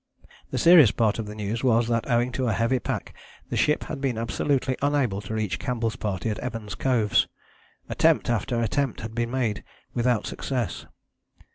[0.49, 3.13] The serious part of the news was that owing to a heavy pack
[3.51, 7.27] the ship had been absolutely unable to reach Campbell's party at Evans Coves.
[7.87, 10.87] Attempt after attempt had made without success.